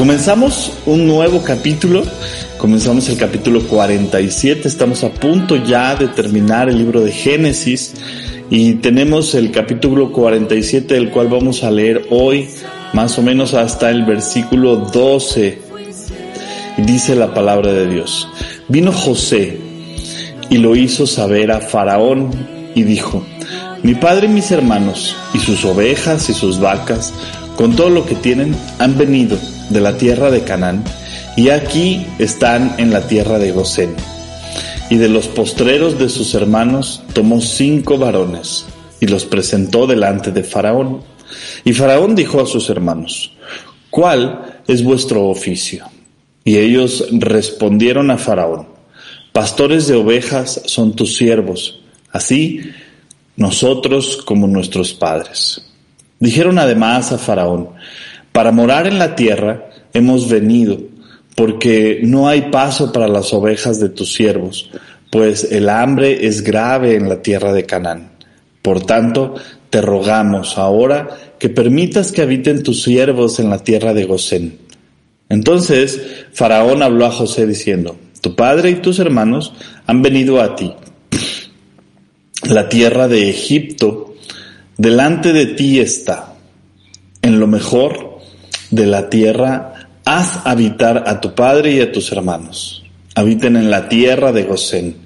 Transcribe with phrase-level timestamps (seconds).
[0.00, 2.02] Comenzamos un nuevo capítulo,
[2.56, 7.92] comenzamos el capítulo 47, estamos a punto ya de terminar el libro de Génesis
[8.48, 12.48] y tenemos el capítulo 47 del cual vamos a leer hoy
[12.94, 15.58] más o menos hasta el versículo 12.
[16.78, 18.26] Dice la palabra de Dios.
[18.68, 19.58] Vino José
[20.48, 22.30] y lo hizo saber a Faraón
[22.74, 23.22] y dijo,
[23.82, 27.12] mi padre y mis hermanos y sus ovejas y sus vacas,
[27.60, 29.36] con todo lo que tienen, han venido
[29.68, 30.82] de la tierra de Canaán,
[31.36, 33.94] y aquí están en la tierra de Gosén.
[34.88, 38.64] Y de los postreros de sus hermanos tomó cinco varones
[38.98, 41.02] y los presentó delante de Faraón.
[41.62, 43.32] Y Faraón dijo a sus hermanos,
[43.90, 45.84] ¿cuál es vuestro oficio?
[46.44, 48.68] Y ellos respondieron a Faraón,
[49.34, 51.78] pastores de ovejas son tus siervos,
[52.10, 52.62] así
[53.36, 55.69] nosotros como nuestros padres.
[56.20, 57.70] Dijeron además a Faraón,
[58.30, 60.78] para morar en la tierra hemos venido,
[61.34, 64.70] porque no hay paso para las ovejas de tus siervos,
[65.10, 68.10] pues el hambre es grave en la tierra de Canaán.
[68.62, 69.34] Por tanto,
[69.70, 74.58] te rogamos ahora que permitas que habiten tus siervos en la tierra de Gosén.
[75.30, 76.00] Entonces
[76.32, 79.54] Faraón habló a José diciendo, Tu padre y tus hermanos
[79.86, 80.74] han venido a ti.
[82.48, 84.09] La tierra de Egipto
[84.80, 86.36] delante de ti está.
[87.20, 88.20] En lo mejor
[88.70, 92.82] de la tierra, haz habitar a tu padre y a tus hermanos.
[93.14, 94.96] Habiten en la tierra de Gosén.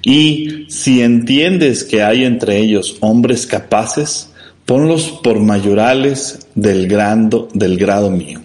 [0.00, 4.30] Y si entiendes que hay entre ellos hombres capaces,
[4.64, 8.40] ponlos por mayorales del grado, del grado mío.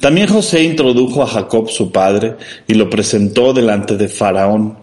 [0.00, 2.34] También José introdujo a Jacob su padre
[2.66, 4.78] y lo presentó delante de Faraón.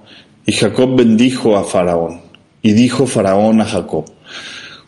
[0.45, 2.21] Y Jacob bendijo a Faraón.
[2.65, 4.05] Y dijo Faraón a Jacob,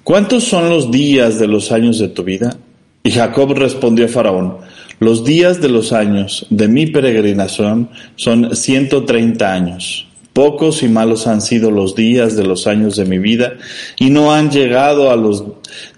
[0.05, 2.55] ¿cuántos son los días de los años de tu vida?
[3.03, 4.59] Y Jacob respondió a Faraón,
[5.01, 10.07] los días de los años de mi peregrinación son ciento treinta años.
[10.31, 13.53] Pocos y malos han sido los días de los años de mi vida,
[13.97, 15.43] y no han llegado a los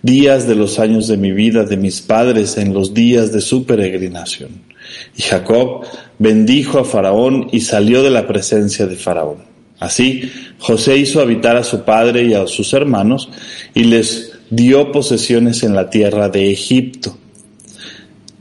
[0.03, 3.65] días de los años de mi vida de mis padres en los días de su
[3.65, 4.49] peregrinación.
[5.15, 5.85] Y Jacob
[6.19, 9.56] bendijo a Faraón y salió de la presencia de Faraón.
[9.79, 13.29] Así, José hizo habitar a su padre y a sus hermanos,
[13.73, 17.17] y les dio posesiones en la tierra de Egipto,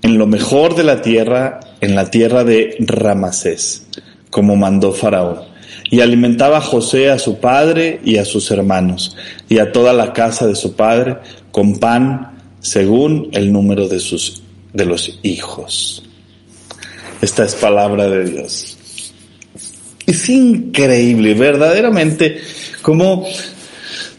[0.03, 3.87] en lo mejor de la tierra, en la tierra de Ramasés,
[4.31, 5.41] como mandó Faraón.
[5.91, 9.17] Y alimentaba a José a su padre y a sus hermanos,
[9.49, 11.19] y a toda la casa de su padre,
[11.53, 14.43] con pan según el número de sus
[14.73, 16.03] de los hijos.
[17.21, 18.76] Esta es palabra de Dios.
[20.07, 22.41] Es increíble, verdaderamente,
[22.81, 23.27] como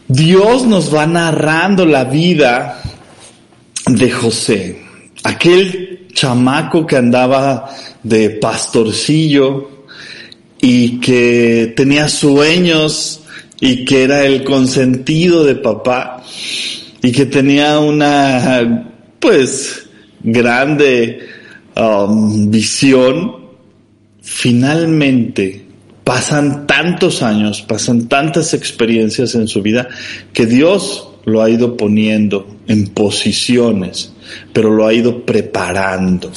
[0.06, 2.82] Dios nos va narrando la vida
[3.86, 4.82] de José,
[5.24, 7.70] aquel chamaco que andaba
[8.02, 9.86] de pastorcillo
[10.60, 13.20] y que tenía sueños
[13.58, 16.22] y que era el consentido de papá
[17.00, 19.86] y que tenía una pues
[20.22, 21.20] grande
[21.76, 23.36] um, visión,
[24.20, 25.67] finalmente
[26.08, 29.90] pasan tantos años, pasan tantas experiencias en su vida
[30.32, 34.14] que Dios lo ha ido poniendo en posiciones,
[34.54, 36.32] pero lo ha ido preparando.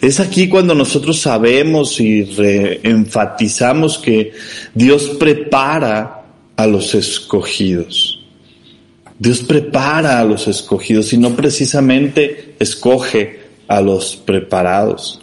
[0.00, 2.26] Es aquí cuando nosotros sabemos y
[2.84, 4.32] enfatizamos que
[4.72, 6.22] Dios prepara
[6.56, 8.24] a los escogidos.
[9.18, 15.20] Dios prepara a los escogidos y no precisamente escoge a los preparados.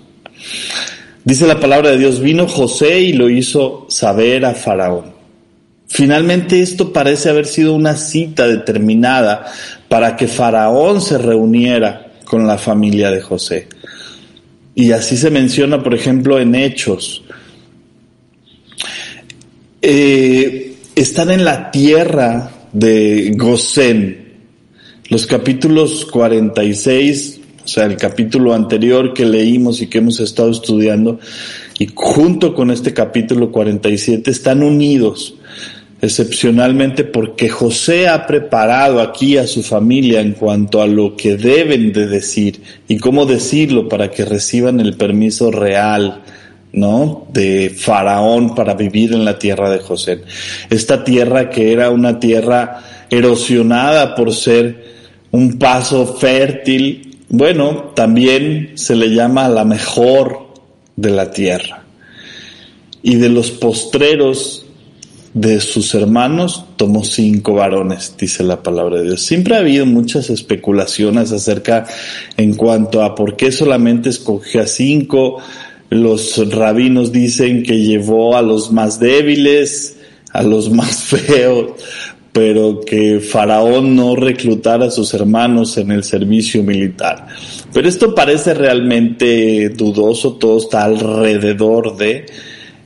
[1.30, 5.14] Dice la palabra de Dios, vino José y lo hizo saber a Faraón.
[5.88, 9.46] Finalmente esto parece haber sido una cita determinada
[9.88, 13.68] para que Faraón se reuniera con la familia de José.
[14.74, 17.22] Y así se menciona, por ejemplo, en Hechos.
[19.84, 24.34] Eh, están en la tierra de Gosén.
[25.10, 27.39] Los capítulos 46 o
[27.70, 31.20] sea, el capítulo anterior que leímos y que hemos estado estudiando,
[31.78, 35.36] y junto con este capítulo 47 están unidos
[36.02, 41.92] excepcionalmente porque José ha preparado aquí a su familia en cuanto a lo que deben
[41.92, 46.22] de decir y cómo decirlo para que reciban el permiso real,
[46.72, 47.28] ¿no?
[47.34, 50.22] De Faraón para vivir en la tierra de José.
[50.70, 55.00] Esta tierra que era una tierra erosionada por ser
[55.32, 60.50] un paso fértil, bueno, también se le llama la mejor
[60.96, 61.84] de la tierra.
[63.02, 64.66] Y de los postreros
[65.34, 69.22] de sus hermanos tomó cinco varones, dice la palabra de Dios.
[69.22, 71.86] Siempre ha habido muchas especulaciones acerca
[72.36, 75.38] en cuanto a por qué solamente escogió a cinco.
[75.90, 79.98] Los rabinos dicen que llevó a los más débiles,
[80.34, 81.74] a los más feos,
[82.32, 87.28] pero que Faraón no reclutara a sus hermanos en el servicio militar.
[87.74, 92.26] Pero esto parece realmente dudoso, todo está alrededor de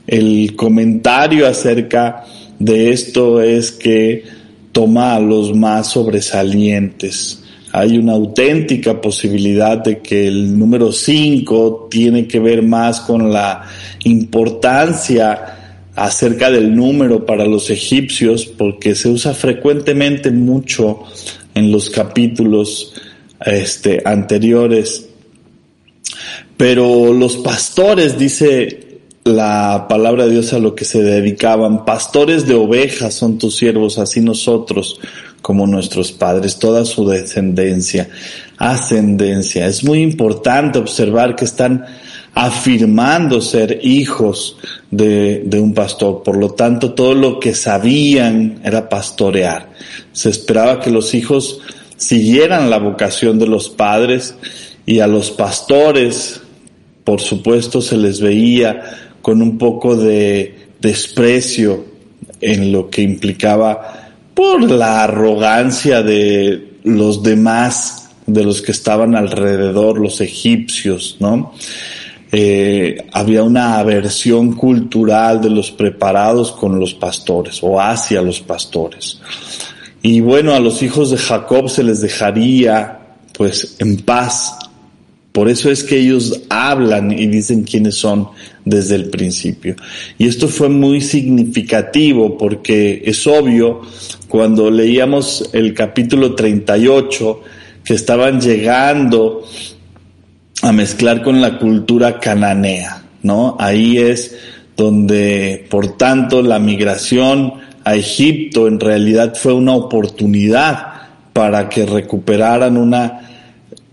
[0.06, 2.24] el comentario acerca
[2.58, 4.24] de esto es que
[4.72, 7.42] toma a los más sobresalientes.
[7.72, 13.62] Hay una auténtica posibilidad de que el número 5 tiene que ver más con la
[14.04, 15.53] importancia
[15.96, 21.04] acerca del número para los egipcios, porque se usa frecuentemente mucho
[21.54, 22.94] en los capítulos
[23.44, 25.08] este, anteriores.
[26.56, 28.84] Pero los pastores, dice
[29.24, 31.84] la palabra de Dios a lo que se dedicaban.
[31.84, 35.00] Pastores de ovejas son tus siervos, así nosotros
[35.40, 38.08] como nuestros padres, toda su descendencia,
[38.56, 39.66] ascendencia.
[39.66, 41.84] Es muy importante observar que están
[42.34, 44.56] afirmando ser hijos
[44.90, 46.22] de, un pastor.
[46.22, 49.70] Por lo tanto, todo lo que sabían era pastorear.
[50.12, 51.60] Se esperaba que los hijos
[51.96, 54.34] siguieran la vocación de los padres
[54.84, 56.42] y a los pastores,
[57.04, 58.82] por supuesto, se les veía
[59.22, 61.84] con un poco de desprecio
[62.40, 69.98] en lo que implicaba por la arrogancia de los demás, de los que estaban alrededor,
[69.98, 71.54] los egipcios, ¿no?
[72.36, 79.20] Eh, había una aversión cultural de los preparados con los pastores o hacia los pastores.
[80.02, 82.98] Y bueno, a los hijos de Jacob se les dejaría
[83.32, 84.58] pues en paz
[85.34, 88.28] por eso es que ellos hablan y dicen quiénes son
[88.64, 89.74] desde el principio.
[90.16, 93.80] Y esto fue muy significativo porque es obvio
[94.28, 97.42] cuando leíamos el capítulo 38
[97.82, 99.44] que estaban llegando
[100.64, 103.54] a mezclar con la cultura cananea, ¿no?
[103.60, 104.34] Ahí es
[104.74, 107.52] donde, por tanto, la migración
[107.84, 110.86] a Egipto en realidad fue una oportunidad
[111.34, 113.28] para que recuperaran una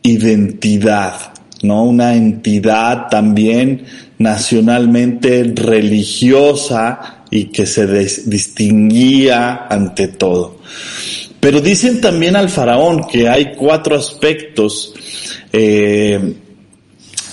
[0.02, 1.84] identidad, ¿no?
[1.84, 3.84] Una entidad también
[4.18, 10.60] nacionalmente religiosa y que se distinguía ante todo.
[11.42, 14.94] Pero dicen también al faraón que hay cuatro aspectos,
[15.52, 16.36] eh,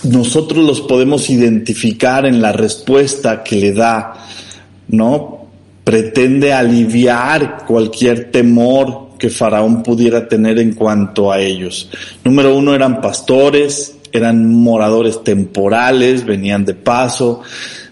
[0.04, 4.26] nosotros los podemos identificar en la respuesta que le da,
[4.88, 5.46] ¿no?
[5.84, 11.90] Pretende aliviar cualquier temor que Faraón pudiera tener en cuanto a ellos.
[12.24, 17.42] Número uno eran pastores, eran moradores temporales, venían de paso,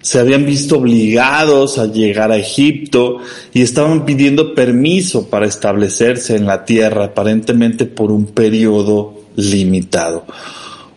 [0.00, 3.18] se habían visto obligados a llegar a Egipto
[3.52, 10.24] y estaban pidiendo permiso para establecerse en la tierra, aparentemente por un periodo limitado.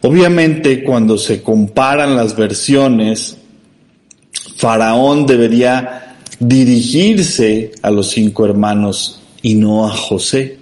[0.01, 3.37] Obviamente, cuando se comparan las versiones,
[4.55, 10.57] Faraón debería dirigirse a los cinco hermanos y no a José.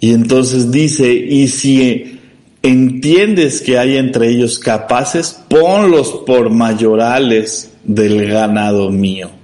[0.00, 2.18] Y entonces dice, y si
[2.62, 9.41] entiendes que hay entre ellos capaces, ponlos por mayorales del ganado mío.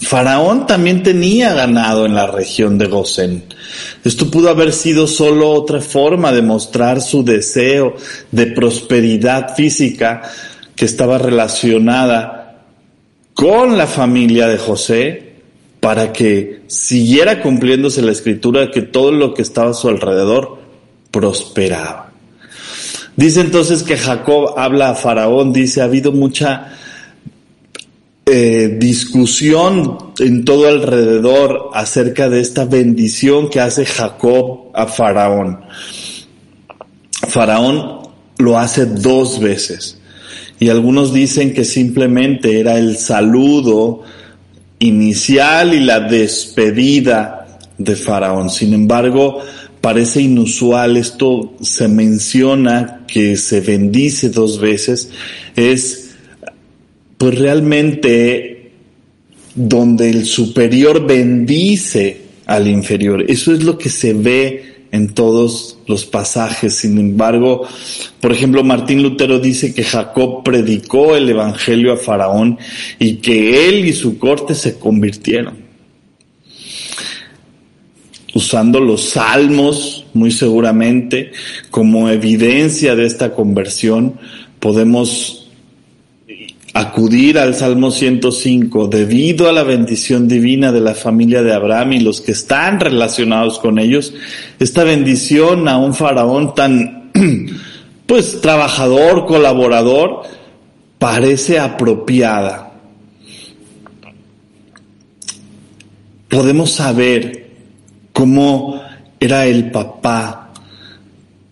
[0.00, 3.44] Faraón también tenía ganado en la región de Gosén.
[4.02, 7.94] Esto pudo haber sido solo otra forma de mostrar su deseo
[8.30, 10.22] de prosperidad física
[10.74, 12.64] que estaba relacionada
[13.34, 15.34] con la familia de José
[15.80, 20.58] para que siguiera cumpliéndose la escritura que todo lo que estaba a su alrededor
[21.10, 22.12] prosperaba.
[23.16, 26.72] Dice entonces que Jacob habla a Faraón, dice, ha habido mucha
[28.32, 35.60] eh, discusión en todo alrededor acerca de esta bendición que hace Jacob a Faraón.
[37.28, 38.08] Faraón
[38.38, 39.98] lo hace dos veces.
[40.58, 44.02] Y algunos dicen que simplemente era el saludo
[44.78, 48.50] inicial y la despedida de Faraón.
[48.50, 49.40] Sin embargo,
[49.80, 55.10] parece inusual, esto se menciona que se bendice dos veces,
[55.56, 56.09] es
[57.20, 58.70] pues realmente
[59.54, 63.26] donde el superior bendice al inferior.
[63.28, 66.76] Eso es lo que se ve en todos los pasajes.
[66.76, 67.68] Sin embargo,
[68.22, 72.58] por ejemplo, Martín Lutero dice que Jacob predicó el Evangelio a Faraón
[72.98, 75.68] y que él y su corte se convirtieron
[78.32, 81.32] usando los salmos, muy seguramente,
[81.70, 84.14] como evidencia de esta conversión,
[84.58, 85.39] podemos
[86.80, 92.00] acudir al Salmo 105 debido a la bendición divina de la familia de Abraham y
[92.00, 94.14] los que están relacionados con ellos,
[94.58, 97.10] esta bendición a un faraón tan,
[98.06, 100.22] pues, trabajador, colaborador,
[100.98, 102.72] parece apropiada.
[106.28, 107.50] Podemos saber
[108.12, 108.80] cómo
[109.18, 110.52] era el papá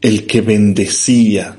[0.00, 1.56] el que bendecía.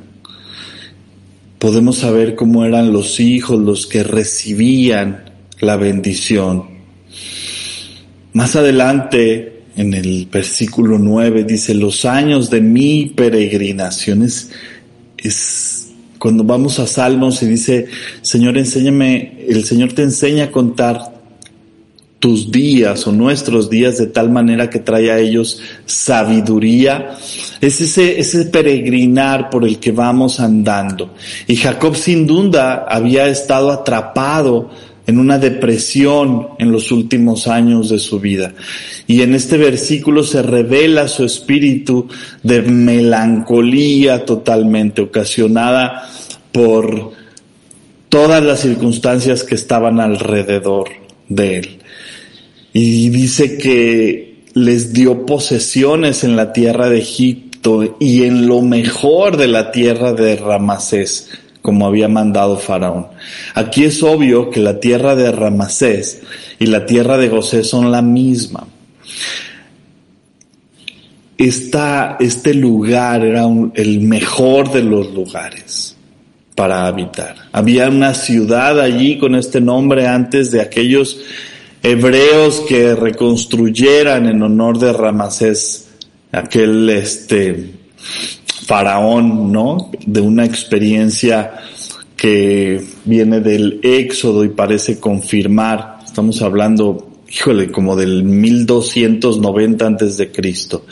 [1.59, 5.25] Podemos saber cómo eran los hijos los que recibían
[5.59, 6.63] la bendición.
[8.31, 14.51] Más adelante, en el versículo 9, dice, los años de mi peregrinación es,
[15.17, 17.87] es cuando vamos a Salmos y dice,
[18.21, 21.18] Señor, enséñame, el Señor te enseña a contar
[22.19, 27.17] tus días o nuestros días de tal manera que trae a ellos sabiduría.
[27.61, 31.15] Es ese, ese peregrinar por el que vamos andando.
[31.47, 34.69] Y Jacob sin duda había estado atrapado
[35.07, 38.53] en una depresión en los últimos años de su vida.
[39.07, 42.07] Y en este versículo se revela su espíritu
[42.43, 46.07] de melancolía totalmente ocasionada
[46.51, 47.11] por
[48.09, 50.89] todas las circunstancias que estaban alrededor
[51.27, 51.78] de él.
[52.73, 59.38] Y dice que les dio posesiones en la tierra de Egipto y en lo mejor
[59.38, 61.29] de la tierra de Ramasés,
[61.61, 63.07] como había mandado Faraón.
[63.53, 66.21] Aquí es obvio que la tierra de Ramasés
[66.59, 68.67] y la tierra de José son la misma.
[71.38, 73.45] Esta, este lugar era
[73.75, 75.95] el mejor de los lugares
[76.53, 77.35] para habitar.
[77.53, 81.21] Había una ciudad allí con este nombre antes de aquellos
[81.81, 85.88] hebreos que reconstruyeran en honor de Ramasés,
[86.31, 87.74] aquel este
[88.65, 89.91] faraón, ¿no?
[90.05, 91.53] De una experiencia
[92.15, 100.29] que viene del Éxodo y parece confirmar, estamos hablando, híjole, como del 1290 antes de
[100.31, 100.86] Cristo.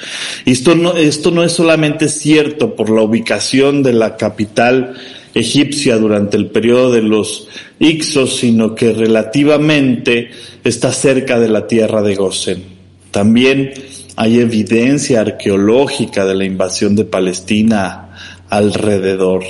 [0.45, 4.95] Esto no, esto no es solamente cierto por la ubicación de la capital
[5.39, 7.47] egipcia durante el periodo de los
[7.79, 10.29] Ixos, sino que relativamente
[10.63, 12.63] está cerca de la tierra de Gosén.
[13.11, 13.73] También
[14.15, 18.09] hay evidencia arqueológica de la invasión de Palestina
[18.49, 19.43] alrededor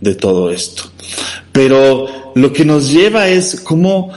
[0.00, 0.84] de todo esto.
[1.52, 4.12] Pero lo que nos lleva es cómo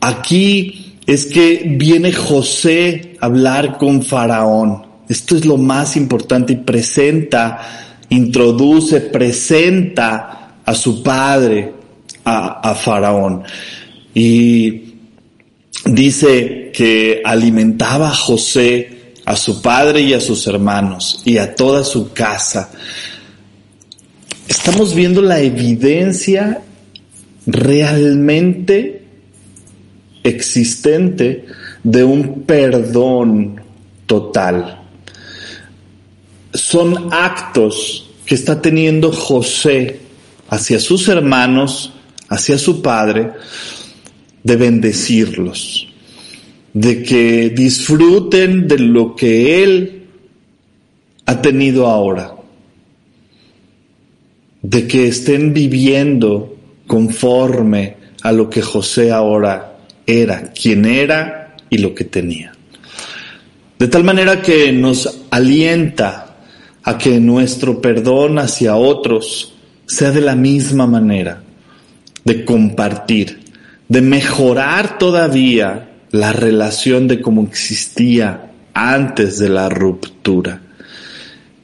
[0.00, 4.84] aquí es que viene José a hablar con Faraón.
[5.08, 11.72] Esto es lo más importante y presenta, introduce, presenta a su padre,
[12.24, 13.44] a, a Faraón.
[14.12, 14.94] Y
[15.84, 21.84] dice que alimentaba a José, a su padre y a sus hermanos y a toda
[21.84, 22.70] su casa.
[24.48, 26.62] Estamos viendo la evidencia
[27.46, 29.04] realmente
[30.22, 31.46] existente
[31.82, 33.60] de un perdón
[34.06, 34.82] total.
[36.52, 40.00] Son actos que está teniendo José
[40.48, 41.92] hacia sus hermanos,
[42.28, 43.32] hacia su padre,
[44.42, 45.88] de bendecirlos,
[46.72, 50.06] de que disfruten de lo que Él
[51.26, 52.34] ha tenido ahora,
[54.62, 61.94] de que estén viviendo conforme a lo que José ahora era, quien era y lo
[61.94, 62.52] que tenía.
[63.78, 66.36] De tal manera que nos alienta
[66.82, 69.55] a que nuestro perdón hacia otros
[69.86, 71.42] sea de la misma manera,
[72.24, 73.40] de compartir,
[73.88, 80.60] de mejorar todavía la relación de cómo existía antes de la ruptura.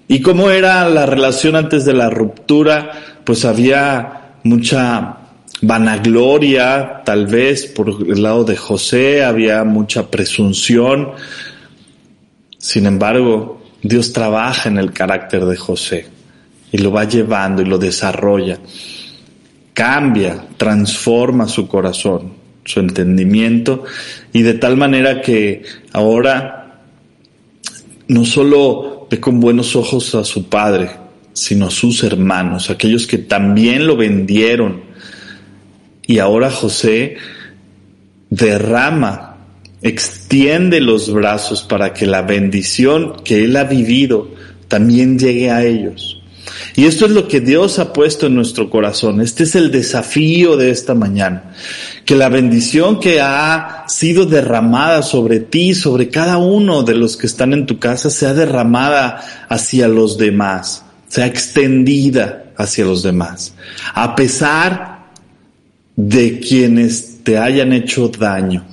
[0.07, 2.93] ¿Y cómo era la relación antes de la ruptura?
[3.25, 5.17] Pues había mucha
[5.63, 11.13] vanagloria, tal vez por el lado de José, había mucha presunción.
[12.59, 16.12] Sin embargo, Dios trabaja en el carácter de José
[16.73, 18.59] y lo va llevando y lo desarrolla
[19.75, 23.85] cambia, transforma su corazón, su entendimiento,
[24.33, 25.63] y de tal manera que
[25.93, 26.83] ahora
[28.09, 30.91] no solo ve con buenos ojos a su padre,
[31.33, 34.83] sino a sus hermanos, aquellos que también lo vendieron
[36.07, 37.17] Y ahora José
[38.29, 39.39] derrama,
[39.81, 44.29] extiende los brazos para que la bendición que él ha vivido
[44.69, 46.22] también llegue a ellos.
[46.75, 49.21] Y esto es lo que Dios ha puesto en nuestro corazón.
[49.21, 51.55] Este es el desafío de esta mañana.
[52.05, 57.27] Que la bendición que ha sido derramada sobre ti, sobre cada uno de los que
[57.27, 63.55] están en tu casa, sea derramada hacia los demás, sea extendida hacia los demás.
[63.95, 65.11] A pesar
[65.97, 68.67] de quienes te hayan hecho daño,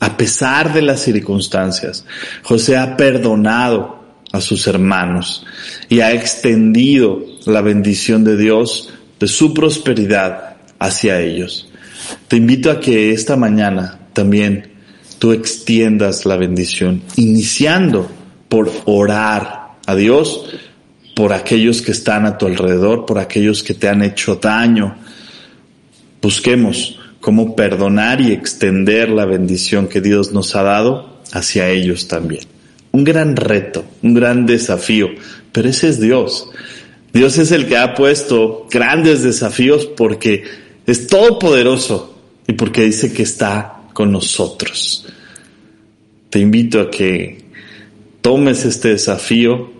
[0.00, 2.04] a pesar de las circunstancias,
[2.42, 4.03] José ha perdonado
[4.34, 5.46] a sus hermanos
[5.88, 11.68] y ha extendido la bendición de Dios, de su prosperidad hacia ellos.
[12.26, 14.72] Te invito a que esta mañana también
[15.20, 18.10] tú extiendas la bendición, iniciando
[18.48, 20.46] por orar a Dios
[21.14, 24.96] por aquellos que están a tu alrededor, por aquellos que te han hecho daño.
[26.20, 32.53] Busquemos cómo perdonar y extender la bendición que Dios nos ha dado hacia ellos también
[32.94, 35.08] un gran reto, un gran desafío,
[35.50, 36.48] pero ese es Dios.
[37.12, 40.44] Dios es el que ha puesto grandes desafíos porque
[40.86, 45.08] es todopoderoso y porque dice que está con nosotros.
[46.30, 47.44] Te invito a que
[48.20, 49.72] tomes este desafío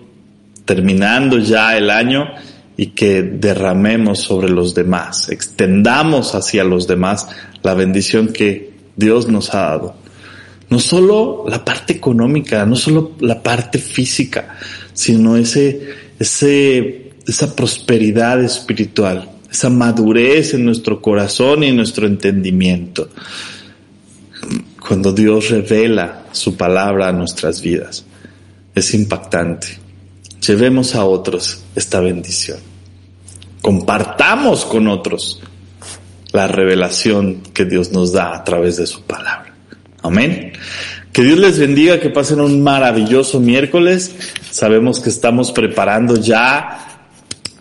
[0.65, 2.25] terminando ya el año
[2.77, 7.29] y que derramemos sobre los demás, extendamos hacia los demás
[7.63, 10.04] la bendición que Dios nos ha dado
[10.71, 14.57] no solo la parte económica, no solo la parte física,
[14.93, 23.09] sino ese, ese, esa prosperidad espiritual, esa madurez en nuestro corazón y en nuestro entendimiento.
[24.87, 28.05] Cuando Dios revela su palabra a nuestras vidas,
[28.75, 29.79] es impactante.
[30.47, 32.59] Llevemos a otros esta bendición.
[33.63, 35.41] Compartamos con otros
[36.33, 39.44] la revelación que Dios nos da a través de su palabra.
[40.05, 40.53] Amén.
[41.13, 44.15] Que Dios les bendiga, que pasen un maravilloso miércoles.
[44.51, 47.09] Sabemos que estamos preparando ya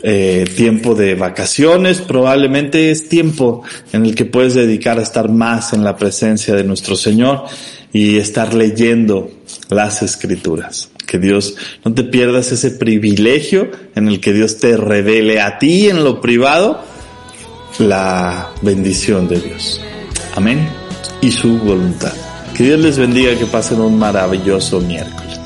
[0.02, 2.02] eh, tiempo de vacaciones.
[2.02, 3.64] Probablemente es tiempo
[3.94, 7.46] en el que puedes dedicar a estar más en la presencia de nuestro Señor
[7.94, 9.32] y estar leyendo
[9.70, 10.90] las escrituras.
[11.08, 15.88] Que Dios no te pierdas ese privilegio en el que Dios te revele a ti
[15.88, 16.84] en lo privado
[17.80, 19.80] la bendición de Dios.
[20.36, 20.68] Amén.
[21.22, 22.23] Y su voluntad.
[22.56, 25.43] Que Dios les bendiga, que pasen un maravilloso miércoles.